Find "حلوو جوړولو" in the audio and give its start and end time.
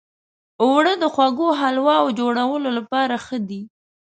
1.59-2.69